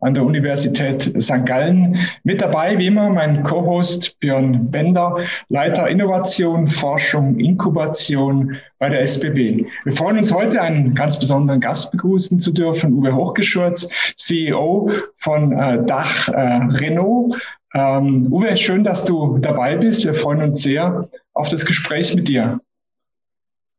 [0.00, 1.44] an der Universität St.
[1.44, 1.98] Gallen.
[2.22, 5.16] Mit dabei, wie immer, mein Co-Host Björn Bender,
[5.48, 9.66] Leiter Innovation, Forschung, Inkubation bei der SBB.
[9.84, 15.52] Wir freuen uns heute, einen ganz besonderen Gast begrüßen zu dürfen, Uwe Hochgeschurz, CEO von
[15.52, 17.36] äh, Dach äh, Renault.
[17.74, 20.04] Ähm, Uwe, schön, dass du dabei bist.
[20.04, 22.60] Wir freuen uns sehr auf das Gespräch mit dir.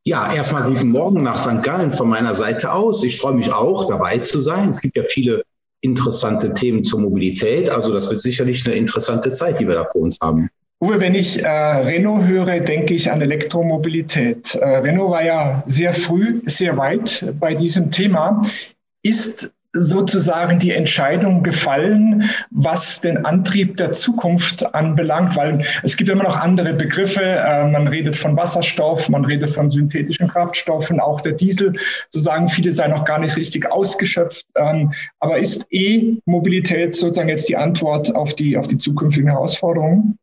[0.05, 1.61] Ja, erstmal guten Morgen nach St.
[1.61, 3.03] Gallen von meiner Seite aus.
[3.03, 4.69] Ich freue mich auch, dabei zu sein.
[4.69, 5.43] Es gibt ja viele
[5.81, 7.69] interessante Themen zur Mobilität.
[7.69, 10.49] Also das wird sicherlich eine interessante Zeit, die wir da vor uns haben.
[10.81, 14.55] Uwe, wenn ich äh, Renault höre, denke ich an Elektromobilität.
[14.55, 18.41] Äh, Renault war ja sehr früh, sehr weit bei diesem Thema.
[19.03, 26.23] Ist sozusagen die Entscheidung gefallen, was den Antrieb der Zukunft anbelangt, weil es gibt immer
[26.23, 27.21] noch andere Begriffe.
[27.21, 31.73] Äh, man redet von Wasserstoff, man redet von synthetischen Kraftstoffen, auch der Diesel,
[32.09, 34.45] sozusagen viele seien noch gar nicht richtig ausgeschöpft.
[34.55, 40.17] Ähm, aber ist E-Mobilität sozusagen jetzt die Antwort auf die, auf die zukünftigen Herausforderungen?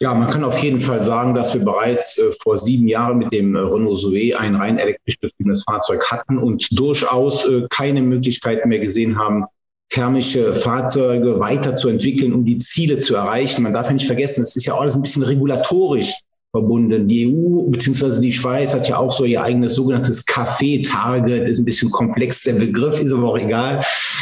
[0.00, 3.32] Ja, man kann auf jeden Fall sagen, dass wir bereits äh, vor sieben Jahren mit
[3.32, 8.68] dem äh, Renault Zoe ein rein elektrisch betriebenes Fahrzeug hatten und durchaus äh, keine Möglichkeiten
[8.68, 9.46] mehr gesehen haben,
[9.88, 13.64] thermische Fahrzeuge weiterzuentwickeln, um die Ziele zu erreichen.
[13.64, 16.12] Man darf ja nicht vergessen, es ist ja alles ein bisschen regulatorisch
[16.52, 17.08] verbunden.
[17.08, 18.20] Die EU bzw.
[18.20, 22.54] die Schweiz hat ja auch so ihr eigenes sogenanntes Kaffee-Target, ist ein bisschen komplex, der
[22.54, 23.80] Begriff ist aber auch egal.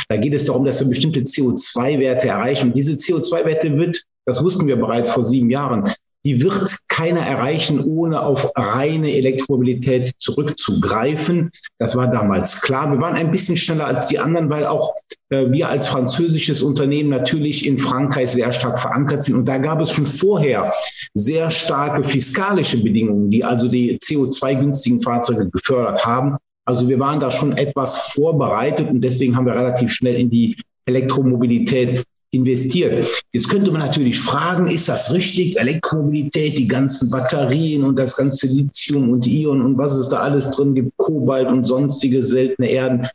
[0.09, 2.69] Da geht es darum, dass wir bestimmte CO2-Werte erreichen.
[2.69, 5.89] Und diese CO2-Werte wird das wussten wir bereits vor sieben Jahren,
[6.27, 11.53] die wird keiner erreichen, ohne auf reine Elektromobilität zurückzugreifen.
[11.79, 12.91] Das war damals klar.
[12.91, 14.93] Wir waren ein bisschen schneller als die anderen, weil auch
[15.29, 19.37] äh, wir als französisches Unternehmen natürlich in Frankreich sehr stark verankert sind.
[19.37, 20.73] Und da gab es schon vorher
[21.15, 26.37] sehr starke fiskalische Bedingungen, die also die CO2-günstigen Fahrzeuge gefördert haben.
[26.65, 30.57] Also wir waren da schon etwas vorbereitet und deswegen haben wir relativ schnell in die
[30.87, 32.05] Elektromobilität
[32.37, 33.07] investiert.
[33.33, 35.59] Jetzt könnte man natürlich fragen, ist das richtig?
[35.59, 40.51] Elektromobilität, die ganzen Batterien und das ganze Lithium und Ion und was es da alles
[40.53, 43.09] drin gibt, Kobalt und sonstige seltene Erden.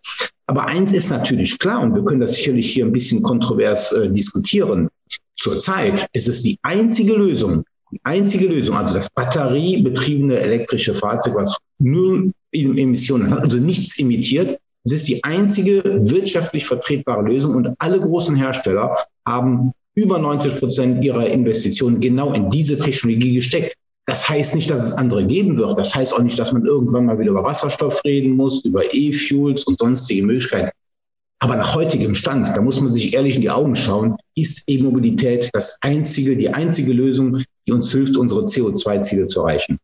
[0.47, 4.11] Aber eins ist natürlich klar, und wir können das sicherlich hier ein bisschen kontrovers äh,
[4.11, 4.89] diskutieren.
[5.37, 11.57] Zurzeit ist es die einzige Lösung, die einzige Lösung, also das batteriebetriebene elektrische Fahrzeug, was
[11.79, 17.99] null Emissionen hat, also nichts emittiert, es ist die einzige wirtschaftlich vertretbare Lösung und alle
[17.99, 23.75] großen Hersteller haben über 90 Prozent ihrer Investitionen genau in diese Technologie gesteckt.
[24.05, 25.77] Das heißt nicht, dass es andere geben wird.
[25.77, 29.63] Das heißt auch nicht, dass man irgendwann mal wieder über Wasserstoff reden muss, über E-Fuels
[29.65, 30.71] und sonstige Möglichkeiten.
[31.39, 35.49] Aber nach heutigem Stand, da muss man sich ehrlich in die Augen schauen, ist E-Mobilität
[35.53, 39.79] das einzige, die einzige Lösung, die uns hilft, unsere CO2-Ziele zu erreichen.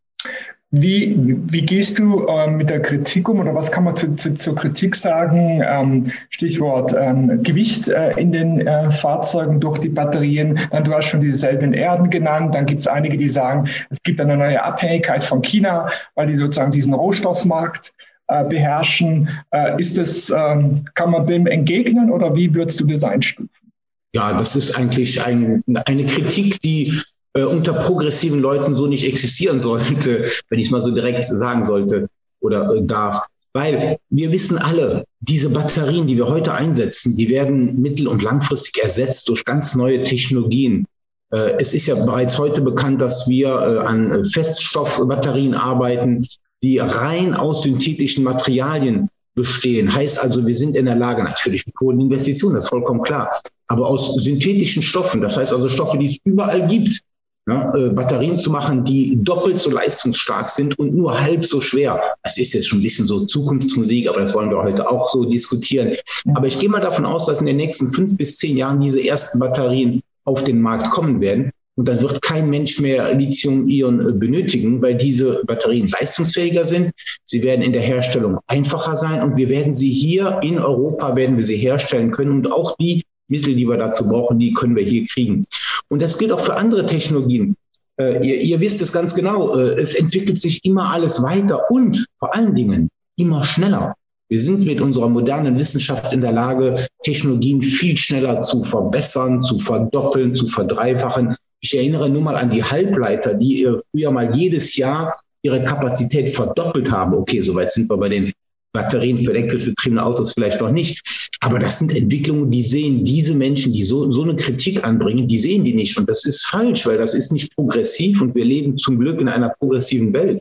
[0.71, 1.15] Wie,
[1.49, 4.53] wie gehst du äh, mit der Kritik um oder was kann man zu, zu, zur
[4.55, 5.61] Kritik sagen?
[5.65, 10.59] Ähm, Stichwort ähm, Gewicht äh, in den äh, Fahrzeugen durch die Batterien.
[10.71, 12.53] Dann du hast schon dieselben Erden genannt.
[12.53, 16.35] Dann gibt es einige, die sagen, es gibt eine neue Abhängigkeit von China, weil die
[16.35, 17.93] sozusagen diesen Rohstoffmarkt
[18.27, 19.29] äh, beherrschen.
[19.51, 23.71] Äh, ist es, ähm, kann man dem entgegnen oder wie würdest du das einstufen?
[24.13, 26.91] Ja, das ist eigentlich ein, eine Kritik, die
[27.37, 31.65] äh, unter progressiven Leuten so nicht existieren sollte, wenn ich es mal so direkt sagen
[31.65, 32.09] sollte
[32.39, 33.27] oder äh, darf.
[33.53, 38.83] Weil wir wissen alle, diese Batterien, die wir heute einsetzen, die werden mittel- und langfristig
[38.83, 40.85] ersetzt durch ganz neue Technologien.
[41.31, 46.25] Äh, es ist ja bereits heute bekannt, dass wir äh, an Feststoffbatterien arbeiten,
[46.63, 49.93] die rein aus synthetischen Materialien bestehen.
[49.93, 53.29] Heißt also, wir sind in der Lage, natürlich mit hohen Investitionen, das ist vollkommen klar,
[53.67, 56.99] aber aus synthetischen Stoffen, das heißt also Stoffe, die es überall gibt,
[57.47, 62.01] ja, äh, Batterien zu machen, die doppelt so leistungsstark sind und nur halb so schwer.
[62.23, 65.23] Das ist jetzt schon ein bisschen so Zukunftsmusik, aber das wollen wir heute auch so
[65.25, 65.95] diskutieren.
[66.35, 69.05] Aber ich gehe mal davon aus, dass in den nächsten fünf bis zehn Jahren diese
[69.05, 71.51] ersten Batterien auf den Markt kommen werden.
[71.77, 76.91] Und dann wird kein Mensch mehr Lithium-Ionen äh, benötigen, weil diese Batterien leistungsfähiger sind.
[77.25, 81.37] Sie werden in der Herstellung einfacher sein und wir werden sie hier in Europa werden
[81.37, 84.83] wir sie herstellen können und auch die Mittel, die wir dazu brauchen, die können wir
[84.83, 85.45] hier kriegen.
[85.89, 87.55] Und das gilt auch für andere Technologien.
[87.99, 92.05] Äh, ihr, ihr, wisst es ganz genau, äh, es entwickelt sich immer alles weiter und
[92.19, 93.95] vor allen Dingen immer schneller.
[94.29, 99.57] Wir sind mit unserer modernen Wissenschaft in der Lage, Technologien viel schneller zu verbessern, zu
[99.57, 101.35] verdoppeln, zu verdreifachen.
[101.61, 106.31] Ich erinnere nur mal an die Halbleiter, die äh, früher mal jedes Jahr ihre Kapazität
[106.31, 107.13] verdoppelt haben.
[107.13, 108.33] Okay, soweit sind wir bei den
[108.77, 111.01] Batterien für elektrisch betriebene Autos vielleicht noch nicht.
[111.41, 115.39] Aber das sind Entwicklungen, die sehen diese Menschen, die so, so eine Kritik anbringen, die
[115.39, 115.97] sehen die nicht.
[115.97, 119.27] Und das ist falsch, weil das ist nicht progressiv und wir leben zum Glück in
[119.27, 120.39] einer progressiven Welt.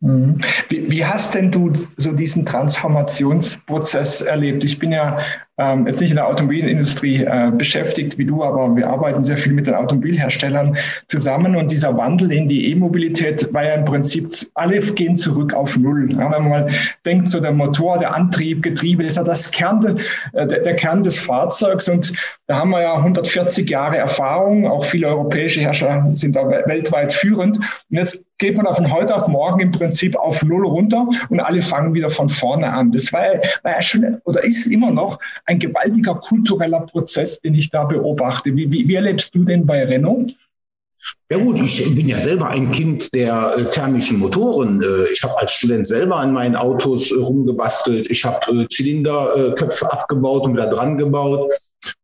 [0.00, 0.40] Mhm.
[0.68, 4.62] Wie, wie, hast denn du so diesen Transformationsprozess erlebt?
[4.64, 5.18] Ich bin ja
[5.58, 9.52] ähm, jetzt nicht in der Automobilindustrie äh, beschäftigt wie du, aber wir arbeiten sehr viel
[9.52, 10.76] mit den Automobilherstellern
[11.08, 15.76] zusammen und dieser Wandel in die E-Mobilität war ja im Prinzip, alle gehen zurück auf
[15.78, 16.12] Null.
[16.12, 16.66] Ja, wenn man mal
[17.04, 19.96] denkt, so der Motor, der Antrieb, Getriebe ist ja das Kern de,
[20.32, 22.12] äh, der, der Kern des Fahrzeugs und
[22.46, 27.56] da haben wir ja 140 Jahre Erfahrung, auch viele europäische Hersteller sind da weltweit führend
[27.58, 31.62] und jetzt geht man von heute auf morgen im Prinzip auf Null runter und alle
[31.62, 32.92] fangen wieder von vorne an.
[32.92, 33.22] Das war,
[33.62, 38.54] war ja schon oder ist immer noch ein gewaltiger kultureller Prozess, den ich da beobachte.
[38.54, 40.36] Wie, wie, wie erlebst du den bei Renault?
[41.28, 44.80] Ja gut, ich bin ja selber ein Kind der äh, thermischen Motoren.
[44.80, 48.08] Äh, ich habe als Student selber an meinen Autos äh, rumgebastelt.
[48.10, 51.52] Ich habe Zylinderköpfe abgebaut und wieder dran gebaut.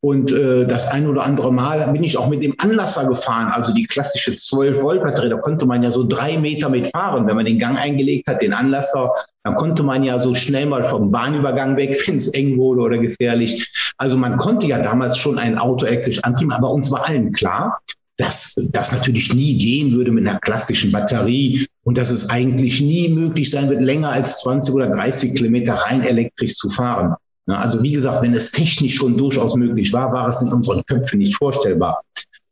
[0.01, 3.73] Und äh, das ein oder andere Mal bin ich auch mit dem Anlasser gefahren, also
[3.73, 5.29] die klassische 12-Volt-Batterie.
[5.31, 7.27] Da konnte man ja so drei Meter mitfahren.
[7.29, 9.13] Wenn man den Gang eingelegt hat, den Anlasser,
[9.45, 12.99] dann konnte man ja so schnell mal vom Bahnübergang weg, wenn es eng wurde oder
[12.99, 13.73] gefährlich.
[13.99, 17.79] Also man konnte ja damals schon ein Auto elektrisch antrieben, aber uns war allen klar,
[18.19, 23.09] dass das natürlich nie gehen würde mit einer klassischen Batterie und dass es eigentlich nie
[23.09, 27.15] möglich sein wird, länger als 20 oder 30 Kilometer rein elektrisch zu fahren.
[27.47, 31.19] Also wie gesagt, wenn es technisch schon durchaus möglich war, war es in unseren Köpfen
[31.19, 32.03] nicht vorstellbar.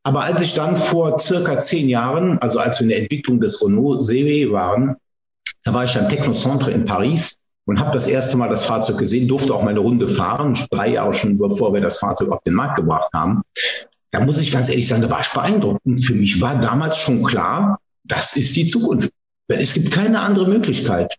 [0.02, 3.62] Aber als ich dann vor circa zehn Jahren, also als wir in der Entwicklung des
[3.62, 4.96] Renault CW waren,
[5.64, 7.36] da war ich am Technocentre in Paris
[7.66, 10.88] und habe das erste Mal das Fahrzeug gesehen, durfte auch mal eine Runde fahren, drei
[10.88, 13.42] Jahre schon bevor wir das Fahrzeug auf den Markt gebracht haben.
[14.12, 15.80] Da muss ich ganz ehrlich sagen, da war ich beeindruckt.
[15.84, 19.10] Und für mich war damals schon klar, das ist die Zukunft.
[19.48, 21.14] Es gibt keine andere Möglichkeit.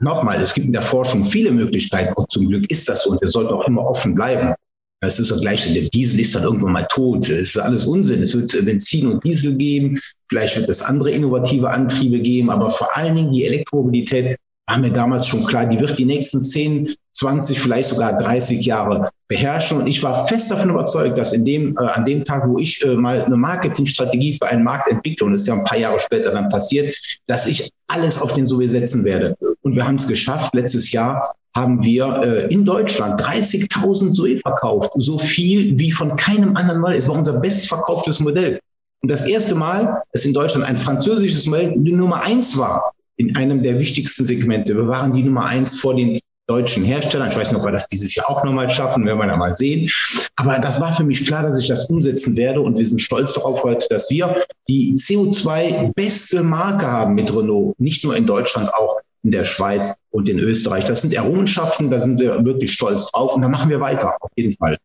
[0.00, 3.20] Nochmal, es gibt in der Forschung viele Möglichkeiten und zum Glück ist das so und
[3.20, 4.54] wir sollten auch immer offen bleiben.
[5.00, 7.28] Es ist das Gleiche, der Diesel ist dann irgendwann mal tot.
[7.28, 8.22] Es ist alles Unsinn.
[8.22, 9.98] Es wird Benzin und Diesel geben.
[10.28, 14.90] Vielleicht wird es andere innovative Antriebe geben, aber vor allen Dingen die Elektromobilität war mir
[14.90, 19.78] damals schon klar, die wird die nächsten 10, 20, vielleicht sogar 30 Jahre beherrschen.
[19.78, 22.84] Und ich war fest davon überzeugt, dass in dem, äh, an dem Tag, wo ich
[22.84, 25.98] äh, mal eine Marketingstrategie für einen Markt entwickle, und das ist ja ein paar Jahre
[25.98, 26.94] später dann passiert,
[27.26, 29.34] dass ich alles auf den Sowe setzen werde.
[29.62, 30.54] Und wir haben es geschafft.
[30.54, 34.90] Letztes Jahr haben wir äh, in Deutschland 30.000 Zoe verkauft.
[34.96, 36.98] So viel wie von keinem anderen Modell.
[36.98, 38.60] Es war unser bestverkauftes Modell.
[39.00, 43.34] Und das erste Mal, dass in Deutschland ein französisches Modell die Nummer eins war in
[43.36, 44.74] einem der wichtigsten Segmente.
[44.74, 47.30] Wir waren die Nummer eins vor den deutschen Herstellern.
[47.30, 49.52] Ich weiß nicht, ob wir das dieses Jahr auch nochmal schaffen, werden wir dann mal
[49.52, 49.90] sehen.
[50.36, 53.34] Aber das war für mich klar, dass ich das umsetzen werde und wir sind stolz
[53.34, 58.98] darauf heute, dass wir die CO2-beste Marke haben mit Renault, nicht nur in Deutschland, auch
[59.22, 60.84] in der Schweiz und in Österreich.
[60.84, 64.30] Das sind Errungenschaften, da sind wir wirklich stolz drauf und da machen wir weiter, auf
[64.36, 64.76] jeden Fall.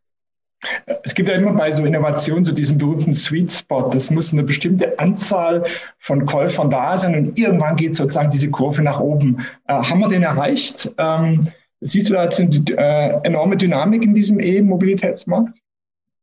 [1.03, 3.89] Es gibt ja immer bei so Innovationen so diesen berühmten Sweet Spot.
[3.91, 5.63] Das muss eine bestimmte Anzahl
[5.99, 9.45] von Käufern da sein und irgendwann geht sozusagen diese Kurve nach oben.
[9.67, 10.91] Äh, haben wir den erreicht?
[10.97, 11.47] Ähm,
[11.81, 15.59] siehst du da jetzt eine äh, enorme Dynamik in diesem E-Mobilitätsmarkt?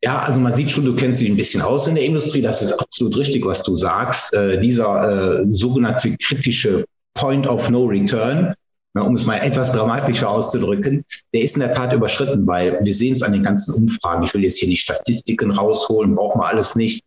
[0.02, 2.42] Ja, also man sieht schon, du kennst dich ein bisschen aus in der Industrie.
[2.42, 4.34] Das ist absolut richtig, was du sagst.
[4.34, 8.54] Äh, dieser äh, sogenannte kritische Point of No Return,
[9.02, 13.14] um es mal etwas dramatischer auszudrücken, der ist in der Tat überschritten, weil wir sehen
[13.14, 14.24] es an den ganzen Umfragen.
[14.24, 17.02] Ich will jetzt hier die Statistiken rausholen, brauchen wir alles nicht.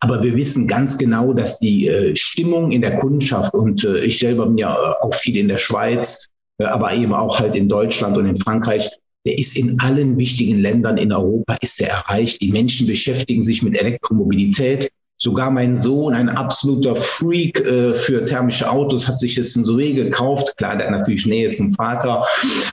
[0.00, 4.18] Aber wir wissen ganz genau, dass die äh, Stimmung in der Kundschaft und äh, ich
[4.18, 7.68] selber bin ja äh, auch viel in der Schweiz, äh, aber eben auch halt in
[7.68, 8.88] Deutschland und in Frankreich,
[9.26, 12.40] der ist in allen wichtigen Ländern in Europa ist der erreicht.
[12.40, 14.90] Die Menschen beschäftigen sich mit Elektromobilität.
[15.22, 19.94] Sogar mein Sohn, ein absoluter Freak äh, für thermische Autos, hat sich jetzt ein Zoe
[19.94, 20.56] gekauft.
[20.56, 22.26] Klar, der hat natürlich Nähe zum Vater.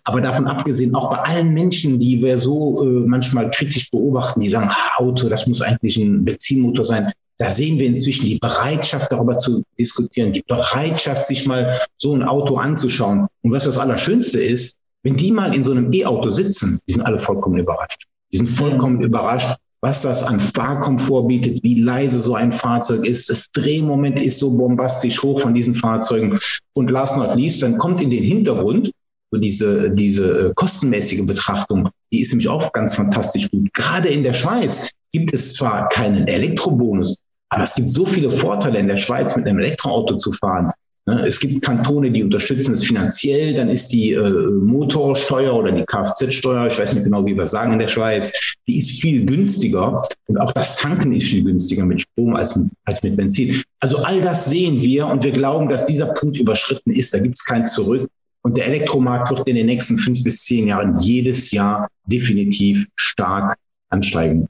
[0.04, 4.50] Aber davon abgesehen, auch bei allen Menschen, die wir so äh, manchmal kritisch beobachten, die
[4.50, 7.12] sagen, ah, Auto, das muss eigentlich ein Benzinmotor sein.
[7.38, 12.24] Da sehen wir inzwischen die Bereitschaft, darüber zu diskutieren, die Bereitschaft, sich mal so ein
[12.24, 13.28] Auto anzuschauen.
[13.44, 17.04] Und was das Allerschönste ist, wenn die mal in so einem E-Auto sitzen, die sind
[17.04, 18.06] alle vollkommen überrascht.
[18.34, 23.30] Die sind vollkommen überrascht, was das an Fahrkomfort bietet, wie leise so ein Fahrzeug ist.
[23.30, 26.38] Das Drehmoment ist so bombastisch hoch von diesen Fahrzeugen.
[26.74, 28.92] Und last not least, dann kommt in den Hintergrund
[29.32, 33.72] so diese, diese äh, kostenmäßige Betrachtung, die ist nämlich auch ganz fantastisch gut.
[33.74, 37.16] Gerade in der Schweiz gibt es zwar keinen Elektrobonus,
[37.50, 40.72] aber es gibt so viele Vorteile in der Schweiz mit einem Elektroauto zu fahren.
[41.10, 41.26] Ne?
[41.26, 43.54] Es gibt Kantone, die unterstützen es finanziell.
[43.54, 47.74] Dann ist die äh, Motorsteuer oder die Kfz-Steuer, ich weiß nicht genau, wie wir sagen
[47.74, 49.98] in der Schweiz, die ist viel günstiger.
[50.28, 53.62] Und auch das Tanken ist viel günstiger mit Strom als, als mit Benzin.
[53.80, 57.14] Also all das sehen wir und wir glauben, dass dieser Punkt überschritten ist.
[57.14, 58.08] Da gibt es kein Zurück.
[58.42, 63.58] Und der Elektromarkt wird in den nächsten fünf bis zehn Jahren jedes Jahr definitiv stark
[63.90, 64.48] ansteigen.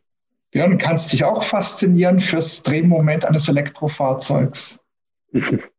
[0.51, 4.79] Björn, kannst dich auch faszinieren fürs Drehmoment eines Elektrofahrzeugs?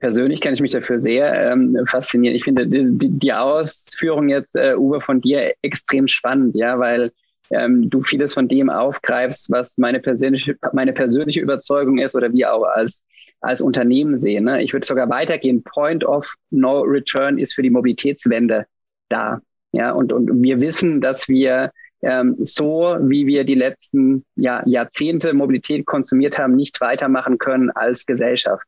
[0.00, 2.36] persönlich kann ich mich dafür sehr ähm, faszinieren.
[2.36, 7.10] Ich finde die, die Ausführung jetzt, äh, Uwe, von dir extrem spannend, ja, weil
[7.50, 12.54] ähm, du vieles von dem aufgreifst, was meine persönliche, meine persönliche Überzeugung ist oder wir
[12.54, 13.02] auch als,
[13.40, 14.44] als Unternehmen sehen.
[14.44, 14.62] Ne?
[14.62, 15.62] Ich würde sogar weitergehen.
[15.62, 18.66] Point of No Return ist für die Mobilitätswende
[19.08, 19.40] da.
[19.72, 21.72] Ja, und, und wir wissen, dass wir
[22.02, 28.06] ähm, so, wie wir die letzten ja, Jahrzehnte Mobilität konsumiert haben, nicht weitermachen können als
[28.06, 28.66] Gesellschaft.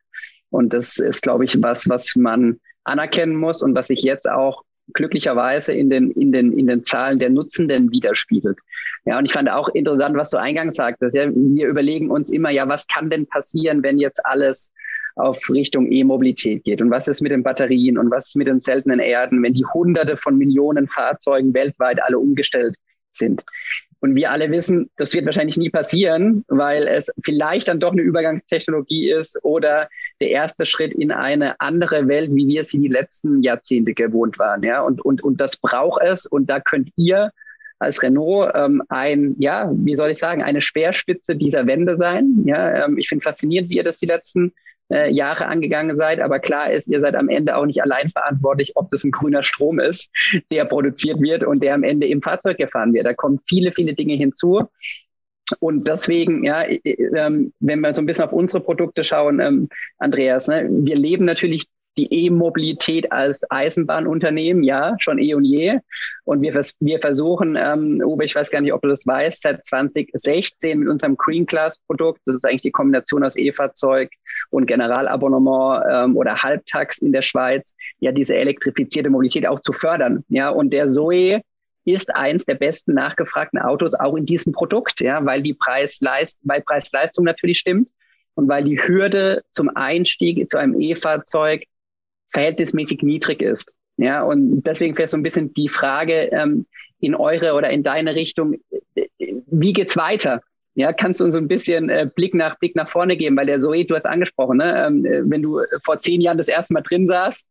[0.51, 4.63] Und das ist, glaube ich, was, was man anerkennen muss und was sich jetzt auch
[4.95, 8.59] glücklicherweise in den, in den, in den Zahlen der Nutzenden widerspiegelt.
[9.05, 11.17] Ja, und ich fand auch interessant, was du eingangs sagtest.
[11.17, 14.73] Ja, wir überlegen uns immer, ja, was kann denn passieren, wenn jetzt alles
[15.17, 16.81] auf Richtung E-Mobilität geht?
[16.81, 19.67] Und was ist mit den Batterien und was ist mit den seltenen Erden, wenn die
[19.67, 22.77] Hunderte von Millionen Fahrzeugen weltweit alle umgestellt
[23.15, 23.45] sind?
[24.07, 28.03] Und wir alle wissen, das wird wahrscheinlich nie passieren, weil es vielleicht dann doch eine
[28.03, 29.89] Übergangstechnologie ist oder
[30.21, 34.63] der erste Schritt in eine andere Welt, wie wir sie die letzten Jahrzehnte gewohnt waren.
[34.63, 36.25] Ja, und, und, und das braucht es.
[36.25, 37.33] Und da könnt ihr
[37.81, 42.45] als Renault ähm, ein, ja, wie soll ich sagen, eine Speerspitze dieser Wende sein.
[42.45, 44.53] Ja, ähm, ich finde faszinierend, wie ihr das die letzten
[44.93, 46.21] äh, Jahre angegangen seid.
[46.21, 49.43] Aber klar ist, ihr seid am Ende auch nicht allein verantwortlich, ob das ein grüner
[49.43, 50.11] Strom ist,
[50.51, 53.07] der produziert wird und der am Ende im Fahrzeug gefahren wird.
[53.07, 54.69] Da kommen viele, viele Dinge hinzu.
[55.61, 60.49] Und deswegen, ja, ähm, wenn wir so ein bisschen auf unsere Produkte schauen, ähm, Andreas,
[60.49, 61.67] ne, wir leben natürlich
[61.97, 65.81] die E-Mobilität als Eisenbahnunternehmen, ja, schon eh und je.
[66.25, 69.65] Und wir, wir versuchen, ähm, Uwe, ich weiß gar nicht, ob du das weißt, seit
[69.65, 74.11] 2016 mit unserem Green Class Produkt, das ist eigentlich die Kombination aus E-Fahrzeug
[74.51, 80.25] und Generalabonnement ähm, oder Halbtax in der Schweiz, ja, diese elektrifizierte Mobilität auch zu fördern.
[80.29, 81.43] Ja, und der Zoe
[81.87, 86.63] ist eins der besten nachgefragten Autos auch in diesem Produkt, ja, weil die Preis-Leist, weil
[86.63, 87.89] Preis-Leistung natürlich stimmt
[88.35, 91.65] und weil die Hürde zum Einstieg zu einem E-Fahrzeug
[92.31, 93.75] verhältnismäßig niedrig ist.
[93.99, 96.67] Ja, und deswegen wäre so ein bisschen die Frage ähm,
[97.01, 98.57] in eure oder in deine Richtung,
[99.47, 100.43] wie geht's weiter?
[100.75, 103.47] Ja, kannst du uns so ein bisschen äh, Blick nach Blick nach vorne geben, weil
[103.47, 104.87] der Zoe, du hast angesprochen, ne?
[104.87, 107.49] ähm, äh, wenn du vor zehn Jahren das erste Mal drin saßt,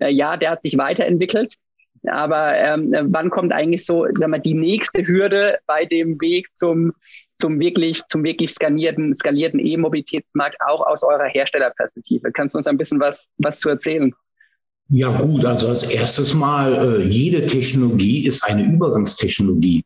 [0.00, 1.54] äh, ja, der hat sich weiterentwickelt.
[2.08, 6.92] Aber ähm, wann kommt eigentlich so, sag mal, die nächste Hürde bei dem Weg zum
[7.38, 12.32] zum wirklich, zum wirklich skalierten, skalierten E-Mobilitätsmarkt auch aus eurer Herstellerperspektive?
[12.32, 14.12] Kannst du uns ein bisschen was, was zu erzählen?
[14.88, 19.82] Ja gut, also als erstes Mal, äh, jede Technologie ist eine Übergangstechnologie.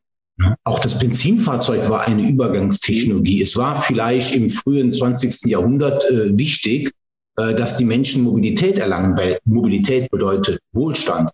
[0.65, 3.43] Auch das Benzinfahrzeug war eine Übergangstechnologie.
[3.43, 5.51] Es war vielleicht im frühen 20.
[5.51, 6.93] Jahrhundert äh, wichtig,
[7.37, 11.31] äh, dass die Menschen Mobilität erlangen, weil Mobilität bedeutet Wohlstand.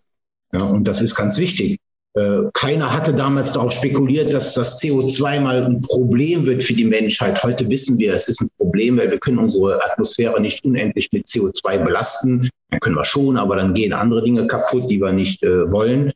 [0.53, 1.77] Ja, und das ist ganz wichtig.
[2.17, 6.85] Äh, keiner hatte damals darauf spekuliert, dass das CO2 mal ein Problem wird für die
[6.85, 7.43] Menschheit.
[7.43, 11.27] Heute wissen wir, es ist ein Problem, weil wir können unsere Atmosphäre nicht unendlich mit
[11.27, 12.49] CO2 belasten.
[12.71, 16.11] Dann können wir schon, aber dann gehen andere Dinge kaputt, die wir nicht äh, wollen.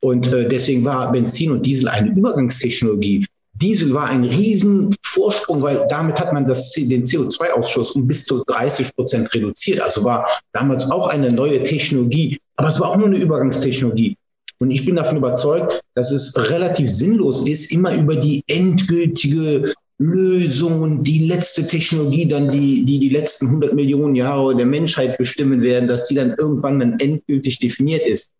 [0.00, 3.26] Und äh, deswegen war Benzin und Diesel eine Übergangstechnologie.
[3.54, 8.94] Diesel war ein Riesenvorsprung, weil damit hat man das, den CO2-Ausstoß um bis zu 30
[8.94, 9.80] Prozent reduziert.
[9.80, 12.38] Also war damals auch eine neue Technologie.
[12.56, 14.16] Aber es war auch nur eine Übergangstechnologie.
[14.58, 20.80] Und ich bin davon überzeugt, dass es relativ sinnlos ist, immer über die endgültige Lösung
[20.80, 25.62] und die letzte Technologie dann, die, die die letzten 100 Millionen Jahre der Menschheit bestimmen
[25.62, 28.32] werden, dass die dann irgendwann dann endgültig definiert ist.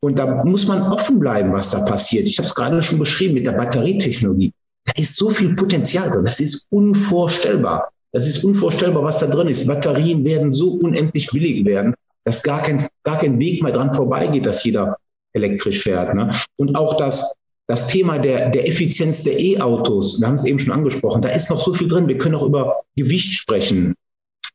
[0.00, 2.28] Und da muss man offen bleiben, was da passiert.
[2.28, 4.52] Ich habe es gerade schon beschrieben mit der Batterietechnologie.
[4.84, 6.24] Da ist so viel Potenzial drin.
[6.24, 7.88] Das ist unvorstellbar.
[8.12, 9.66] Das ist unvorstellbar, was da drin ist.
[9.66, 14.46] Batterien werden so unendlich billig werden, dass gar kein, gar kein Weg mehr dran vorbeigeht,
[14.46, 14.96] dass jeder
[15.32, 16.14] elektrisch fährt.
[16.14, 16.30] Ne?
[16.56, 17.34] Und auch das,
[17.66, 21.50] das Thema der, der Effizienz der E-Autos, wir haben es eben schon angesprochen, da ist
[21.50, 22.08] noch so viel drin.
[22.08, 23.94] Wir können auch über Gewicht sprechen.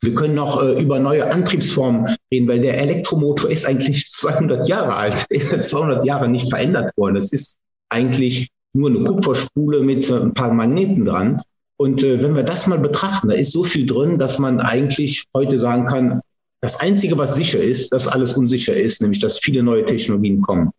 [0.01, 4.95] Wir können noch äh, über neue Antriebsformen reden, weil der Elektromotor ist eigentlich 200 Jahre
[4.95, 5.25] alt.
[5.29, 7.15] Ist 200 Jahre nicht verändert worden.
[7.15, 7.57] Das ist
[7.89, 11.41] eigentlich nur eine Kupferspule mit äh, ein paar Magneten dran.
[11.77, 15.23] Und äh, wenn wir das mal betrachten, da ist so viel drin, dass man eigentlich
[15.33, 16.21] heute sagen kann,
[16.61, 20.71] das Einzige, was sicher ist, dass alles unsicher ist, nämlich dass viele neue Technologien kommen.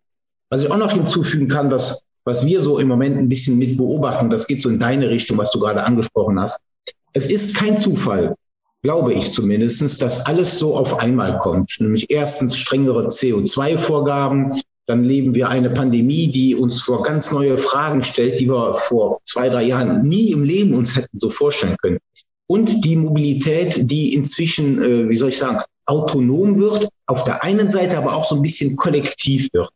[0.51, 3.77] Was ich auch noch hinzufügen kann, dass, was wir so im Moment ein bisschen mit
[3.77, 6.61] beobachten, das geht so in deine Richtung, was du gerade angesprochen hast.
[7.13, 8.35] Es ist kein Zufall,
[8.83, 11.77] glaube ich zumindest, dass alles so auf einmal kommt.
[11.81, 14.53] Nämlich erstens strengere CO2-Vorgaben,
[14.87, 19.21] dann leben wir eine Pandemie, die uns vor ganz neue Fragen stellt, die wir vor
[19.25, 21.99] zwei, drei Jahren nie im Leben uns hätten so vorstellen können.
[22.51, 27.71] Und die Mobilität, die inzwischen, äh, wie soll ich sagen, autonom wird, auf der einen
[27.71, 29.71] Seite aber auch so ein bisschen kollektiv wird.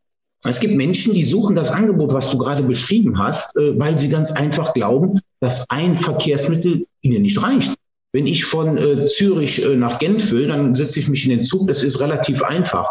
[0.44, 4.08] Es gibt Menschen, die suchen das Angebot, was du gerade beschrieben hast, äh, weil sie
[4.08, 7.74] ganz einfach glauben, dass ein Verkehrsmittel ihnen nicht reicht.
[8.12, 11.44] Wenn ich von äh, Zürich äh, nach Genf will, dann setze ich mich in den
[11.44, 11.68] Zug.
[11.68, 12.88] Das ist relativ einfach.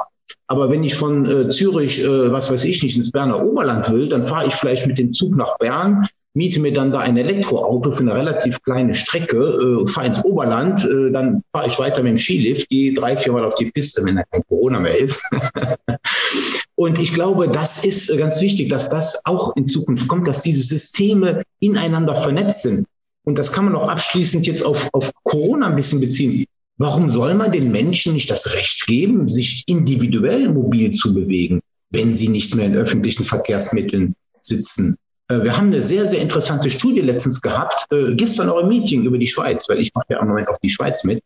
[0.48, 4.08] Aber wenn ich von äh, Zürich, äh, was weiß ich nicht, ins Berner Oberland will,
[4.08, 7.92] dann fahre ich vielleicht mit dem Zug nach Bern, miete mir dann da ein Elektroauto
[7.92, 12.12] für eine relativ kleine Strecke, äh, fahre ins Oberland, äh, dann fahre ich weiter mit
[12.12, 15.22] dem Skilift, gehe drei, vier Mal auf die Piste, wenn da kein Corona mehr ist.
[16.76, 20.42] Und ich glaube, das ist äh, ganz wichtig, dass das auch in Zukunft kommt, dass
[20.42, 22.86] diese Systeme ineinander vernetzt sind.
[23.26, 26.46] Und das kann man auch abschließend jetzt auf, auf Corona ein bisschen beziehen.
[26.78, 31.62] Warum soll man den Menschen nicht das Recht geben, sich individuell mobil zu bewegen,
[31.92, 34.96] wenn sie nicht mehr in öffentlichen Verkehrsmitteln sitzen?
[35.34, 39.04] Äh, wir haben eine sehr, sehr interessante Studie letztens gehabt, äh, gestern auch im Meeting
[39.04, 41.24] über die Schweiz, weil ich mache ja im Moment auch die Schweiz mit.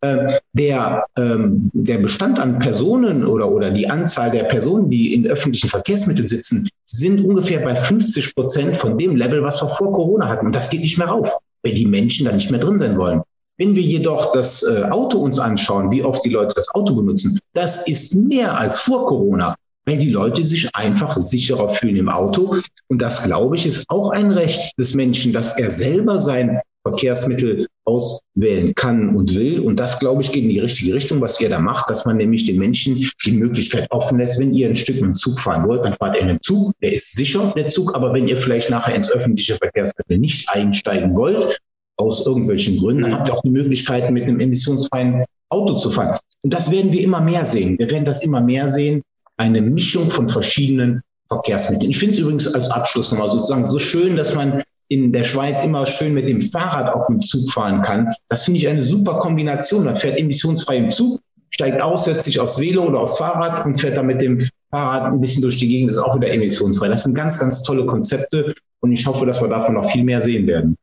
[0.00, 5.26] Äh, der, ähm, der Bestand an Personen oder, oder die Anzahl der Personen, die in
[5.26, 10.28] öffentlichen Verkehrsmitteln sitzen, sind ungefähr bei 50 Prozent von dem Level, was wir vor Corona
[10.28, 10.46] hatten.
[10.46, 13.22] Und das geht nicht mehr rauf, weil die Menschen da nicht mehr drin sein wollen.
[13.56, 17.40] Wenn wir jedoch das äh, Auto uns anschauen, wie oft die Leute das Auto benutzen,
[17.54, 19.56] das ist mehr als vor Corona
[19.88, 22.56] weil die Leute sich einfach sicherer fühlen im Auto.
[22.88, 27.66] Und das, glaube ich, ist auch ein Recht des Menschen, dass er selber sein Verkehrsmittel
[27.86, 29.60] auswählen kann und will.
[29.60, 32.18] Und das, glaube ich, geht in die richtige Richtung, was ihr da macht, dass man
[32.18, 35.66] nämlich den Menschen die Möglichkeit offen lässt, wenn ihr ein Stück mit dem Zug fahren
[35.66, 36.72] wollt, dann fahrt ihr in den Zug.
[36.82, 37.94] Der ist sicher, der Zug.
[37.94, 41.58] Aber wenn ihr vielleicht nachher ins öffentliche Verkehrsmittel nicht einsteigen wollt,
[41.96, 46.16] aus irgendwelchen Gründen, dann habt ihr auch die Möglichkeit, mit einem emissionsfreien Auto zu fahren.
[46.42, 47.78] Und das werden wir immer mehr sehen.
[47.78, 49.02] Wir werden das immer mehr sehen,
[49.38, 51.90] eine Mischung von verschiedenen Verkehrsmitteln.
[51.90, 55.62] Ich finde es übrigens als Abschluss nochmal sozusagen so schön, dass man in der Schweiz
[55.62, 58.08] immer schön mit dem Fahrrad auf dem Zug fahren kann.
[58.28, 59.84] Das finde ich eine super Kombination.
[59.84, 61.20] Man fährt emissionsfrei im Zug,
[61.50, 65.12] steigt aus, setzt sich aufs Velo oder aufs Fahrrad und fährt dann mit dem Fahrrad
[65.12, 66.88] ein bisschen durch die Gegend, ist auch wieder emissionsfrei.
[66.88, 70.22] Das sind ganz, ganz tolle Konzepte und ich hoffe, dass wir davon noch viel mehr
[70.22, 70.76] sehen werden.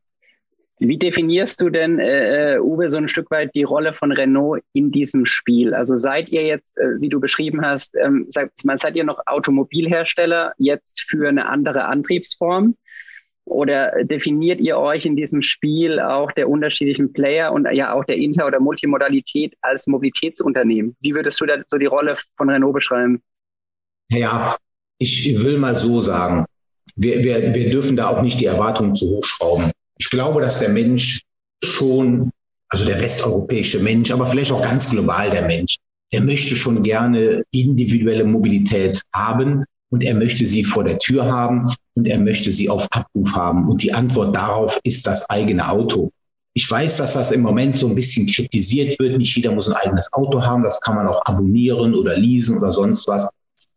[0.78, 4.62] Wie definierst du denn, äh, äh, Uwe, so ein Stück weit die Rolle von Renault
[4.74, 5.72] in diesem Spiel?
[5.72, 10.52] Also seid ihr jetzt, äh, wie du beschrieben hast, ähm, seid, seid ihr noch Automobilhersteller
[10.58, 12.76] jetzt für eine andere Antriebsform?
[13.46, 18.16] Oder definiert ihr euch in diesem Spiel auch der unterschiedlichen Player und ja auch der
[18.16, 20.96] Inter- oder Multimodalität als Mobilitätsunternehmen?
[21.00, 23.22] Wie würdest du da so die Rolle von Renault beschreiben?
[24.10, 24.56] Ja,
[24.98, 26.44] ich will mal so sagen,
[26.96, 30.58] wir, wir, wir dürfen da auch nicht die Erwartungen zu hoch schrauben ich glaube, dass
[30.58, 31.22] der Mensch
[31.64, 32.30] schon,
[32.68, 35.76] also der westeuropäische Mensch, aber vielleicht auch ganz global der Mensch,
[36.12, 41.64] der möchte schon gerne individuelle Mobilität haben und er möchte sie vor der Tür haben
[41.94, 43.68] und er möchte sie auf Abruf haben.
[43.68, 46.10] Und die Antwort darauf ist das eigene Auto.
[46.54, 49.18] Ich weiß, dass das im Moment so ein bisschen kritisiert wird.
[49.18, 50.62] Nicht jeder muss ein eigenes Auto haben.
[50.62, 53.28] Das kann man auch abonnieren oder leasen oder sonst was.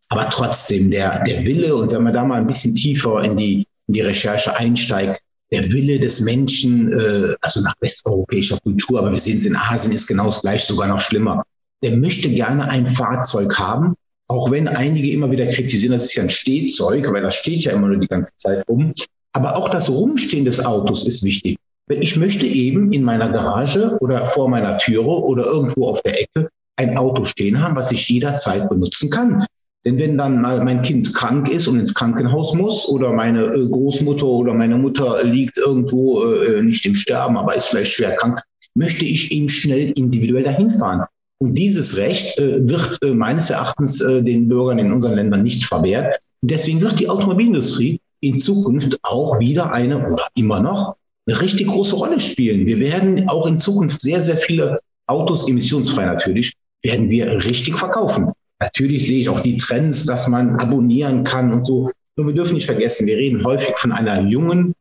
[0.09, 3.67] Aber trotzdem, der, der Wille, und wenn man da mal ein bisschen tiefer in die,
[3.87, 5.21] in die Recherche einsteigt,
[5.51, 9.93] der Wille des Menschen, äh, also nach westeuropäischer Kultur, aber wir sehen es in Asien,
[9.93, 11.43] ist genau das gleiche, sogar noch schlimmer.
[11.83, 13.95] Der möchte gerne ein Fahrzeug haben,
[14.27, 17.71] auch wenn einige immer wieder kritisieren, das ist ja ein Stehzeug, weil das steht ja
[17.71, 18.93] immer nur die ganze Zeit rum.
[19.33, 21.57] Aber auch das Rumstehen des Autos ist wichtig.
[21.89, 26.49] Ich möchte eben in meiner Garage oder vor meiner Türe oder irgendwo auf der Ecke
[26.75, 29.45] ein Auto stehen haben, was ich jederzeit benutzen kann.
[29.89, 33.67] Denn wenn dann mal mein Kind krank ist und ins Krankenhaus muss oder meine äh,
[33.67, 38.39] Großmutter oder meine Mutter liegt irgendwo äh, nicht im Sterben, aber ist vielleicht schwer krank,
[38.75, 41.05] möchte ich eben schnell individuell dahin fahren.
[41.39, 45.65] Und dieses Recht äh, wird äh, meines Erachtens äh, den Bürgern in unseren Ländern nicht
[45.65, 46.19] verwehrt.
[46.41, 51.95] Deswegen wird die Automobilindustrie in Zukunft auch wieder eine oder immer noch eine richtig große
[51.95, 52.67] Rolle spielen.
[52.67, 58.31] Wir werden auch in Zukunft sehr, sehr viele Autos, emissionsfrei natürlich, werden wir richtig verkaufen.
[58.59, 61.91] Natürlich sehe ich auch die Trends, dass man abonnieren kann und so.
[62.17, 64.73] Nur wir dürfen nicht vergessen, wir reden häufig von einer jungen,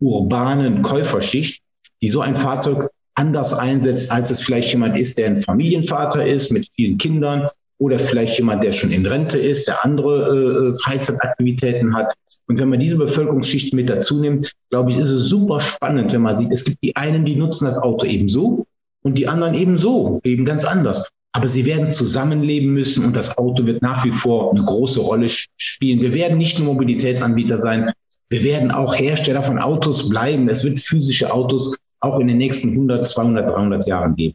[0.00, 1.62] urbanen Käuferschicht,
[2.02, 6.50] die so ein Fahrzeug anders einsetzt, als es vielleicht jemand ist, der ein Familienvater ist
[6.50, 7.46] mit vielen Kindern
[7.78, 12.14] oder vielleicht jemand, der schon in Rente ist, der andere äh, Freizeitaktivitäten hat.
[12.48, 16.22] Und wenn man diese Bevölkerungsschicht mit dazu nimmt, glaube ich, ist es super spannend, wenn
[16.22, 18.66] man sieht, es gibt die einen, die nutzen das Auto eben so
[19.02, 23.38] und die anderen eben so, eben ganz anders aber sie werden zusammenleben müssen und das
[23.38, 26.00] Auto wird nach wie vor eine große Rolle spielen.
[26.00, 27.90] Wir werden nicht nur Mobilitätsanbieter sein,
[28.28, 30.48] wir werden auch Hersteller von Autos bleiben.
[30.48, 34.34] Es wird physische Autos auch in den nächsten 100, 200, 300 Jahren geben.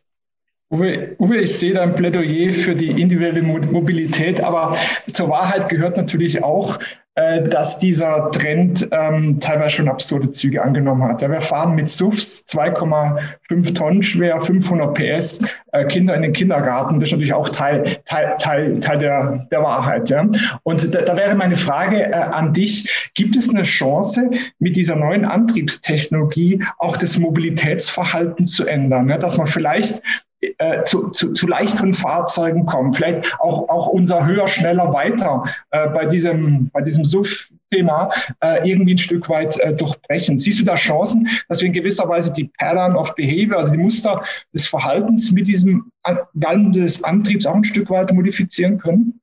[0.70, 4.78] Uwe, Uwe, ich sehe dein Plädoyer für die individuelle Mobilität, aber
[5.14, 6.78] zur Wahrheit gehört natürlich auch,
[7.18, 11.24] dass dieser Trend ähm, teilweise schon absurde Züge angenommen hat.
[11.24, 17.00] Ja, wir fahren mit SUVs 2,5 Tonnen schwer, 500 PS, äh, Kinder in den Kindergarten.
[17.00, 20.12] Das ist natürlich auch Teil, Teil, Teil, Teil der, der Wahrheit.
[20.12, 20.28] Ja.
[20.62, 24.96] Und da, da wäre meine Frage äh, an dich, gibt es eine Chance, mit dieser
[24.96, 29.10] neuen Antriebstechnologie auch das Mobilitätsverhalten zu ändern?
[29.10, 30.04] Ja, dass man vielleicht
[30.42, 35.90] äh, zu, zu, zu leichteren Fahrzeugen kommen, vielleicht auch, auch unser höher, schneller, weiter äh,
[35.90, 40.38] bei diesem, bei diesem SUV-Thema äh, irgendwie ein Stück weit äh, durchbrechen.
[40.38, 43.80] Siehst du da Chancen, dass wir in gewisser Weise die Pattern of Behavior, also die
[43.80, 44.24] Muster
[44.54, 45.92] des Verhaltens mit diesem
[46.34, 49.20] Wandel des Antriebs auch ein Stück weit modifizieren können?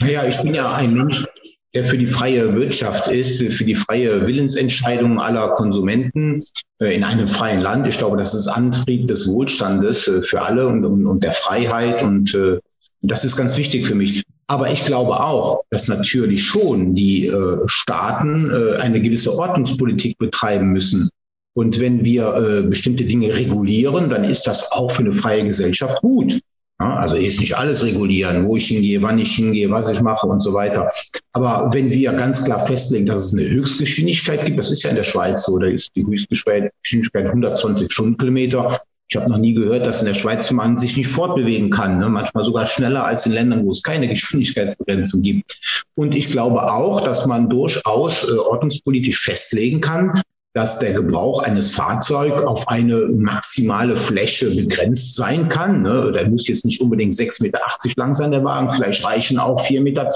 [0.00, 1.26] Naja, ich bin ja ein Mensch,
[1.74, 6.40] der für die freie Wirtschaft ist, für die freie Willensentscheidung aller Konsumenten
[6.80, 7.86] äh, in einem freien Land.
[7.86, 12.02] Ich glaube, das ist Antrieb des Wohlstandes äh, für alle und, und, und der Freiheit.
[12.02, 12.58] Und äh,
[13.02, 14.24] das ist ganz wichtig für mich.
[14.48, 17.32] Aber ich glaube auch, dass natürlich schon die
[17.66, 21.08] Staaten eine gewisse Ordnungspolitik betreiben müssen.
[21.54, 26.40] Und wenn wir bestimmte Dinge regulieren, dann ist das auch für eine freie Gesellschaft gut.
[26.80, 30.40] Also jetzt nicht alles regulieren, wo ich hingehe, wann ich hingehe, was ich mache und
[30.40, 30.90] so weiter.
[31.32, 34.96] Aber wenn wir ganz klar festlegen, dass es eine Höchstgeschwindigkeit gibt, das ist ja in
[34.96, 38.80] der Schweiz so, da ist die Höchstgeschwindigkeit 120 Stundenkilometer.
[39.10, 41.98] Ich habe noch nie gehört, dass in der Schweiz man sich nicht fortbewegen kann.
[41.98, 42.08] Ne?
[42.08, 45.60] Manchmal sogar schneller als in Ländern, wo es keine Geschwindigkeitsbegrenzung gibt.
[45.96, 51.74] Und ich glaube auch, dass man durchaus äh, ordnungspolitisch festlegen kann, dass der Gebrauch eines
[51.74, 55.82] Fahrzeugs auf eine maximale Fläche begrenzt sein kann.
[55.82, 56.10] Ne?
[56.12, 57.60] Der muss jetzt nicht unbedingt 6,80 Meter
[57.96, 58.70] lang sein, der Wagen.
[58.70, 60.08] Vielleicht reichen auch 4,20 Meter.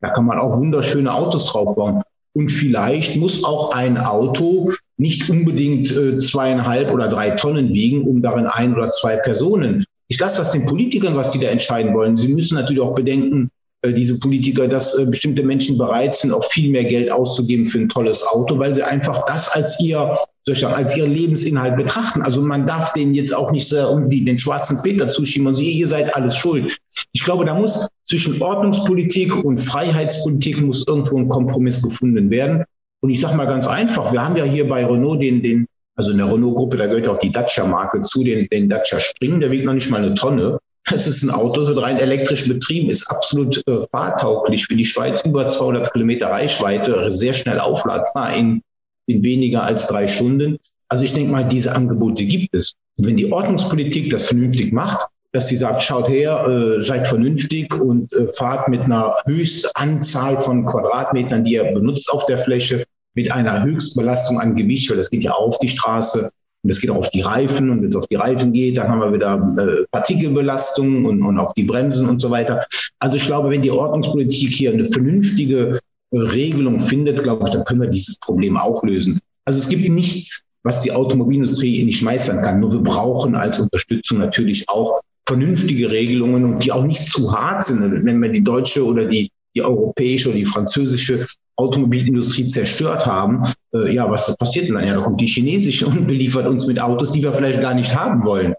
[0.00, 2.02] Da kann man auch wunderschöne Autos drauf bauen.
[2.32, 8.22] Und vielleicht muss auch ein Auto nicht unbedingt äh, zweieinhalb oder drei Tonnen wiegen, um
[8.22, 9.84] darin ein oder zwei Personen.
[10.08, 12.16] Ich lasse das den Politikern, was die da entscheiden wollen.
[12.16, 13.50] Sie müssen natürlich auch bedenken,
[13.86, 17.88] diese Politiker, dass äh, bestimmte Menschen bereit sind, auch viel mehr Geld auszugeben für ein
[17.88, 20.16] tolles Auto, weil sie einfach das als ihr,
[20.46, 22.22] als ihren Lebensinhalt betrachten.
[22.22, 25.54] Also man darf denen jetzt auch nicht sehr um die, den schwarzen Peter zuschieben und
[25.54, 26.76] sie, ihr seid alles schuld.
[27.12, 32.64] Ich glaube, da muss zwischen Ordnungspolitik und Freiheitspolitik muss irgendwo ein Kompromiss gefunden werden.
[33.02, 35.66] Und ich sage mal ganz einfach, wir haben ja hier bei Renault den, den
[35.96, 39.50] also in der Renault-Gruppe, da gehört auch die Dacia-Marke zu, den, den Dacia Spring, der
[39.50, 40.58] wiegt noch nicht mal eine Tonne.
[40.92, 45.22] Es ist ein Auto, so rein elektrisch betrieben, ist absolut äh, fahrtauglich für die Schweiz,
[45.24, 48.62] über 200 Kilometer Reichweite, sehr schnell aufladbar in,
[49.06, 50.58] in weniger als drei Stunden.
[50.88, 52.74] Also ich denke mal, diese Angebote gibt es.
[52.96, 58.12] Wenn die Ordnungspolitik das vernünftig macht, dass sie sagt, schaut her, äh, seid vernünftig und
[58.12, 63.62] äh, fahrt mit einer Höchstanzahl von Quadratmetern, die ihr benutzt auf der Fläche, mit einer
[63.62, 66.30] Höchstbelastung an Gewicht, weil das geht ja auf die Straße,
[66.62, 67.70] und es geht auch auf die Reifen.
[67.70, 71.38] Und wenn es auf die Reifen geht, dann haben wir wieder äh, Partikelbelastung und, und
[71.38, 72.66] auf die Bremsen und so weiter.
[72.98, 75.78] Also ich glaube, wenn die Ordnungspolitik hier eine vernünftige
[76.10, 79.20] äh, Regelung findet, glaube ich, dann können wir dieses Problem auch lösen.
[79.46, 82.60] Also es gibt nichts, was die Automobilindustrie nicht meistern kann.
[82.60, 87.64] Nur wir brauchen als Unterstützung natürlich auch vernünftige Regelungen und die auch nicht zu hart
[87.64, 88.04] sind.
[88.04, 91.26] Wenn wir die deutsche oder die, die europäische oder die französische
[91.60, 93.42] Automobilindustrie zerstört haben,
[93.74, 94.86] äh, ja, was passiert denn dann?
[94.86, 97.94] Ja, da kommt die chinesische und beliefert uns mit Autos, die wir vielleicht gar nicht
[97.94, 98.54] haben wollen.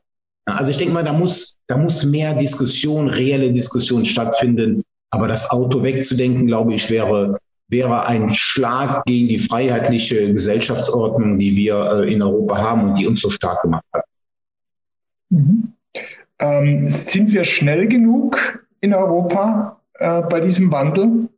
[0.45, 4.81] Also ich denke mal, da muss, da muss mehr Diskussion, reelle Diskussion stattfinden.
[5.11, 7.37] Aber das Auto wegzudenken, glaube ich, wäre,
[7.67, 13.07] wäre ein Schlag gegen die freiheitliche Gesellschaftsordnung, die wir äh, in Europa haben und die
[13.07, 14.05] uns so stark gemacht hat.
[15.29, 15.73] Mhm.
[16.39, 21.29] Ähm, sind wir schnell genug in Europa äh, bei diesem Wandel?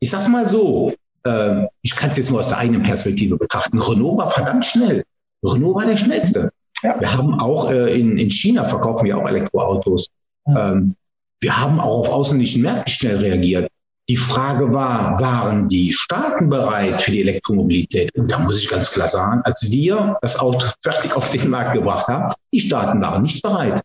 [0.00, 0.92] Ich sag's mal so,
[1.24, 3.78] äh, ich kann es jetzt nur aus der eigenen Perspektive betrachten.
[3.78, 5.04] Renault war verdammt schnell.
[5.44, 6.50] Renault war der schnellste.
[6.82, 7.00] Ja.
[7.00, 10.08] Wir haben auch äh, in, in China verkaufen wir auch Elektroautos.
[10.46, 10.72] Ja.
[10.72, 10.94] Ähm,
[11.40, 13.70] wir haben auch auf ausländischen Märkten schnell reagiert.
[14.08, 18.14] Die Frage war, waren die Staaten bereit für die Elektromobilität?
[18.16, 21.72] Und da muss ich ganz klar sagen, als wir das Auto fertig auf den Markt
[21.72, 23.82] gebracht haben, die Staaten waren nicht bereit.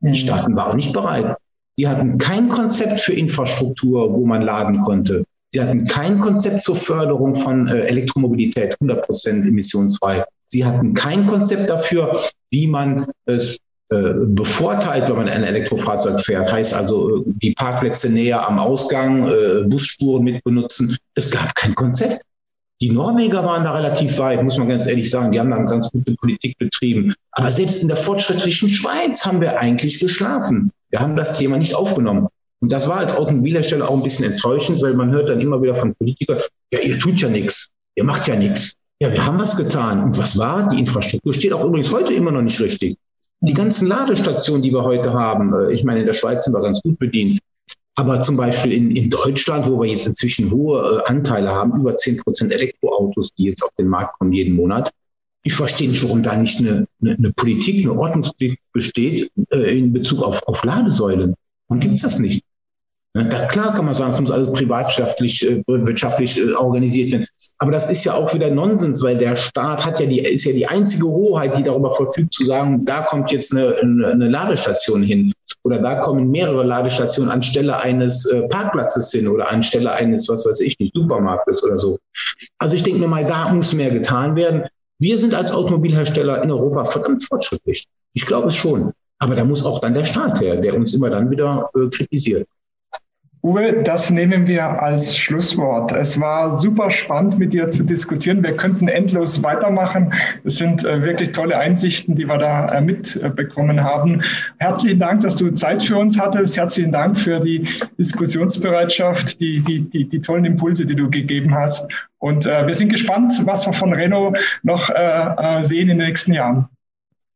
[0.00, 0.14] Die.
[0.14, 1.36] Staaten waren nicht bereit.
[1.78, 5.24] Die hatten kein Konzept für Infrastruktur, wo man laden konnte.
[5.52, 10.24] Sie hatten kein Konzept zur Förderung von äh, Elektromobilität, 100 Prozent emissionsfrei.
[10.48, 12.16] Sie hatten kein Konzept dafür,
[12.50, 13.58] wie man es
[13.90, 16.50] äh, bevorteilt, wenn man ein Elektrofahrzeug fährt.
[16.50, 19.30] Heißt also, äh, die Parkplätze näher am Ausgang,
[19.68, 20.96] Busspuren mit benutzen.
[21.14, 22.22] Es gab kein Konzept.
[22.80, 25.32] Die Norweger waren da relativ weit, muss man ganz ehrlich sagen.
[25.32, 27.14] Die haben da eine ganz gute Politik betrieben.
[27.32, 30.72] Aber selbst in der fortschrittlichen Schweiz haben wir eigentlich geschlafen.
[30.90, 32.28] Wir haben das Thema nicht aufgenommen.
[32.62, 35.74] Und das war als Automobilhersteller auch ein bisschen enttäuschend, weil man hört dann immer wieder
[35.74, 36.38] von Politikern,
[36.72, 38.74] ja, ihr tut ja nichts, ihr macht ja nichts.
[39.00, 40.04] Ja, wir haben was getan.
[40.04, 40.68] Und was war?
[40.68, 42.96] Die Infrastruktur steht auch übrigens heute immer noch nicht richtig.
[43.40, 46.62] Die ganzen Ladestationen, die wir heute haben, äh, ich meine, in der Schweiz sind wir
[46.62, 47.40] ganz gut bedient.
[47.96, 51.96] Aber zum Beispiel in, in Deutschland, wo wir jetzt inzwischen hohe äh, Anteile haben, über
[51.96, 54.92] 10 Prozent Elektroautos, die jetzt auf den Markt kommen jeden Monat.
[55.42, 59.92] Ich verstehe nicht, warum da nicht eine, eine, eine Politik, eine Ordnungspolitik besteht äh, in
[59.92, 61.34] Bezug auf, auf Ladesäulen.
[61.66, 62.44] Warum gibt es das nicht?
[63.14, 67.26] Ne, da, klar kann man sagen, es muss alles privatwirtschaftlich äh, wirtschaftlich äh, organisiert werden.
[67.58, 70.52] Aber das ist ja auch wieder Nonsens, weil der Staat hat ja die, ist ja
[70.52, 75.34] die einzige Hoheit, die darüber verfügt, zu sagen, da kommt jetzt eine, eine Ladestation hin
[75.64, 80.60] oder da kommen mehrere Ladestationen anstelle eines äh, Parkplatzes hin oder anstelle eines, was weiß
[80.60, 81.98] ich nicht, Supermarktes oder so.
[82.58, 84.64] Also ich denke mir mal, da muss mehr getan werden.
[84.98, 87.84] Wir sind als Automobilhersteller in Europa verdammt fortschrittlich.
[88.14, 88.92] Ich glaube es schon.
[89.18, 92.48] Aber da muss auch dann der Staat her, der uns immer dann wieder äh, kritisiert.
[93.44, 95.90] Uwe, das nehmen wir als Schlusswort.
[95.90, 98.40] Es war super spannend, mit dir zu diskutieren.
[98.40, 100.12] Wir könnten endlos weitermachen.
[100.44, 104.22] Es sind äh, wirklich tolle Einsichten, die wir da äh, mitbekommen haben.
[104.58, 106.56] Herzlichen Dank, dass du Zeit für uns hattest.
[106.56, 107.66] Herzlichen Dank für die
[107.98, 111.88] Diskussionsbereitschaft, die, die, die, die tollen Impulse, die du gegeben hast.
[112.18, 114.88] Und äh, wir sind gespannt, was wir von Renault noch
[115.62, 116.68] sehen in den nächsten Jahren.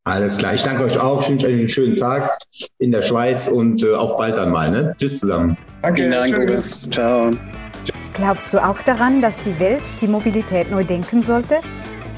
[0.06, 0.54] Alles klar.
[0.54, 1.20] Ich danke euch auch.
[1.22, 2.38] Ich wünsche euch einen schönen Tag
[2.78, 4.70] in der Schweiz und äh, auf bald dann mal.
[4.70, 4.94] Ne?
[4.96, 5.56] Tschüss zusammen.
[5.82, 6.08] Danke.
[6.08, 6.88] Dank, Tschüss.
[6.90, 7.32] Ciao.
[8.14, 11.56] Glaubst du auch daran, dass die Welt die Mobilität neu denken sollte?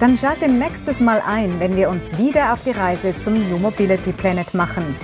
[0.00, 4.12] Dann schalte nächstes Mal ein, wenn wir uns wieder auf die Reise zum New Mobility
[4.12, 4.94] Planet machen.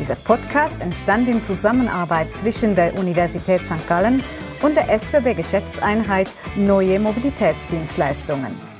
[0.00, 3.88] Dieser Podcast entstand in Zusammenarbeit zwischen der Universität St.
[3.88, 4.22] Gallen
[4.62, 8.73] und der SBB Geschäftseinheit Neue Mobilitätsdienstleistungen.